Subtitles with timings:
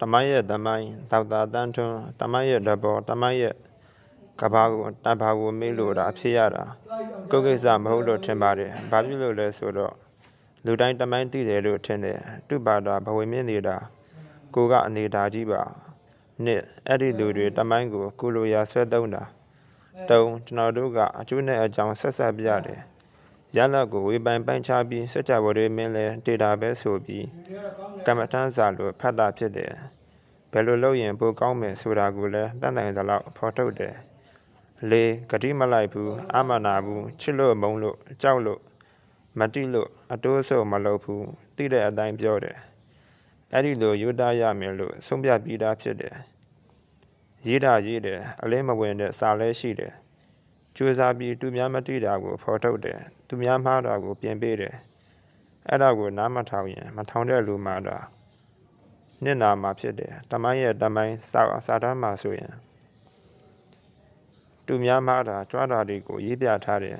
[0.00, 3.54] တမိုင်းရဲ့တမိုင်းဒေါက်တာတန်းထွန်းတမိုင်းရဲ့ဓဘောတမိုင်းရဲ့
[4.40, 6.64] ကဘာကိုတဘာကိုမေးလို့တာအဖြစ်ရတာ
[7.30, 9.94] ကိုယ်ကိစ္စမဟုတ်လို့ထင်ပါတယ်ဘာဖြစ်လို့လဲဆိုတော့
[10.64, 12.18] လူတိုင်းတမိုင်းသိတယ်လို့ထင်တယ်
[12.48, 13.76] သူ့ဘာသာဘဝမြင့်နေတာ
[14.54, 15.62] ကိုကအနေဓာကြီးပါ
[16.44, 19.22] နှစ်အဲ့ဒီလူတွေတမိုင်းကိုကုလိုရာဆွဲသုံးတာ
[20.10, 22.80] တုံးကျွန်တော်တို့ကအကျိုးနဲ့အကြောင်းဆက်ဆက်ပြရတယ်
[23.56, 27.26] ရလတ်ကိုဝေပိုင်ပိုင်းခြားပြီးစัจ java တွေမင်းလဲဒေတာပဲဆိုပြီး
[28.06, 29.72] ကမ္မထမ်းစာလိုဖတ်တာဖြစ်တယ်
[30.52, 33.94] ဘယ်လိုလုပ်ရင်ပိုကောင်းမယ်ဆိုတာကိုလည်းတတ်နိုင်သလောက်ဖော်ထုတ်တယ်
[34.90, 38.60] လေဂတိမလိုက်ဘူးအမနာဘူးချစ်လို့မုန်းလို့ကြောက်လို့
[39.38, 42.56] မတိလို့အတိုးဆုပ်မလုပ်ဘူးသိတဲ့အတိုင်းပြောတယ်
[43.52, 46.14] အဲ့ဒီလိုယူသားရမယ်လို့ဆုံးဖြတ်ပြီးသားဖြစ်တယ်
[47.46, 49.92] ရေးတာရေးတယ်အလင်းမဝင်တဲ့စာလဲရှိတယ်
[50.76, 54.74] ကြိုးစားပြီးသူများမသိတာကိုဖော်ထုတ်တယ်သူများမှားတာကိုပြင်ပေးတယ်
[55.68, 58.04] အဲ့ဒါကိုနားမထောင်ရင်မထောင်တဲ့လူမှာတော့
[59.22, 62.52] နှစ်နာမှာဖြစ်တယ်တမိုင်းရဲ့တမိုင်းစာစာတမ်းမှာဆိုရင်
[64.66, 66.98] သူများမှားတာကြွားတာတွေကိုရေးပြထားတယ်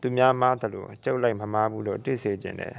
[0.00, 2.76] သူများမှားတယ်လို့ကြုတ်လိုက်မမှားဘူးလို့သိစေခြင်းတယ်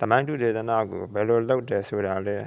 [0.00, 2.38] တမိုင်းတုဒေသနာကိုဘယ်လိုလုပ်တယ်ဆိုတာလဲ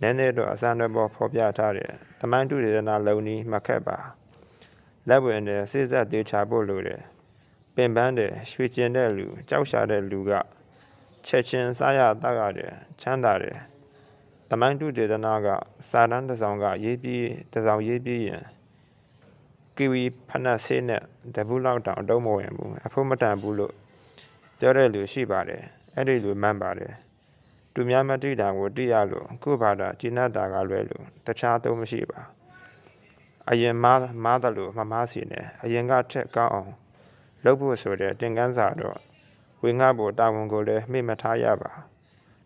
[0.00, 3.98] နည်းနည်းတော့အစမ်းတွေပေါ်ဖော်ပြထားတယ်တမိုင်းတုဒေသနာလုံနီးမှခက်ပါ
[5.08, 7.02] လက်ဝင်တဲ့စိစက်သေးချဖို့လိုတယ်
[7.74, 10.32] ပင်ပန်းတဲ့ရွှေကျင်တဲ့လူကြောက်ရှာတဲ့လူက
[11.26, 13.58] ချက်ချင်းစားရတောက်ရတယ်ချမ်းသာတယ်
[14.50, 15.48] တမိုင်းတုဒေသနာက
[15.90, 18.42] စာတန်းတစ်စောင်ကရေးပြီးတစ်စောင်ရေးပြီးရင်
[19.76, 21.02] ကီဝီဖနက်ဆေးနဲ့
[21.34, 23.74] တပူးလောက်တောင်အတုံးမဝင်ဘူးအဖို့မတန်ဘူးလို့
[24.58, 25.62] ပြောတဲ့လူရှိပါတယ်
[25.94, 26.92] အဲ့ဒီလူမှန်ပါတယ်
[27.74, 32.20] သူများမတိတာကိုတိရလို့ခုဘာသာကျင့်တတ်တာကလွဲလို့တခြားသုံးမရှိပါ
[33.50, 36.72] အရင်မားမားတယ်လို့မမားစီနဲ့အရင်ကထက်ကောင်းအောင်
[37.44, 38.98] လုပ်ဖို့ဆိုတဲ့တင်ကန်းစာတော့
[39.62, 41.72] ဝေငှဖို့တာဝန်ကိုလည်းမေ့မထားရပါ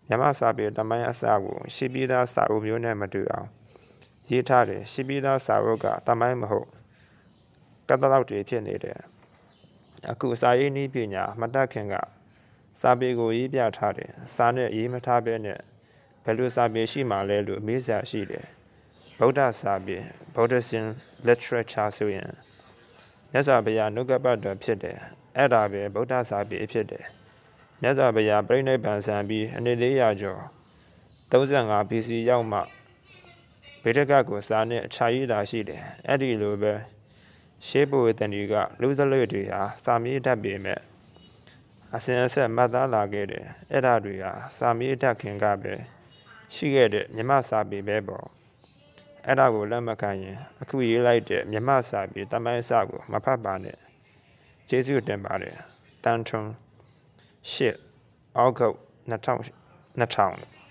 [0.08, 3.48] မြမစာပေတမိုင်းအစကိုရှိပြီးသားစာအုပ်မျိုးနဲ့မတူအောင်
[4.30, 6.68] ရေးထားတယ်ရှိပြီးသားစာအုပ်ကတမိုင်းမဟုတ်
[7.88, 8.98] ကတလောက်တွေဖြစ်နေတယ်
[10.10, 11.94] အခုစာရေးနည်းပညာမတတ်ခင်က
[12.80, 15.58] စာပေကိုရေးပြထားတယ်စာနဲ့ရေးမထားဘဲနဲ့
[16.24, 18.46] ဘယ်လိုစာပေရှိမှလဲလို့မေးစရာရှိတယ်
[19.24, 19.96] ဗုဒ္ဓစာပေ
[20.34, 20.86] Buddhism
[21.26, 22.30] literature ဆိုရင်
[23.30, 24.98] မြတ်စွာဘုရားနှုတ်ကပတ်တော်ဖြစ်တယ်
[25.36, 27.04] အဲ့ဒါပဲဗုဒ္ဓစာပေဖြစ်တယ်
[27.82, 30.42] မြတ်စွာဘုရားပြိဋိဘံဆံပြီးအနှစ်400ကျော်
[31.30, 32.60] 35 BC ရောက်မှ
[33.82, 36.72] ဗေဒကကိုစာနဲ့အခြားရည်တာရှိတယ်အဲ့ဒီလိုပဲ
[37.66, 40.80] ရှေးဘုဝေတန်ဒီကလူသလွေတွေဟာစာမေးတတ်ပေမဲ့
[41.94, 45.74] အစဉ်အဆက်မှတ်သားလာခဲ့တယ်အဲ့ဒါတွေဟာစာမေးတတ်ခင်ကပဲ
[46.54, 48.26] ရှိခဲ့တဲ့မြမစာပေပဲပေါ့
[49.26, 53.78] အဲ့ဒါကိုလက်မခံရင်အခုရေးလိုက်တဲ့မြမစာပေတမိုင်းစာကိုမဖတ်ပါနဲ့
[54.68, 55.56] ကျေးဇူးတင်ပါတယ်
[56.04, 56.52] တန်ထွန်း
[57.50, 57.76] ရှစ်
[58.36, 58.76] အောက်ဂုတ်
[59.10, 59.38] 2000
[60.00, 60.61] 2000